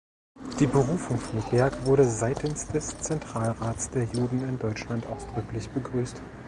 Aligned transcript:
Die 0.59 0.65
Berufung 0.65 1.19
von 1.19 1.43
Berg 1.51 1.85
wurde 1.85 2.09
seitens 2.09 2.65
des 2.65 2.97
Zentralrats 3.01 3.91
der 3.91 4.05
Juden 4.05 4.49
in 4.49 4.57
Deutschland 4.57 5.05
ausdrücklich 5.05 5.69
begrüßt. 5.69 6.19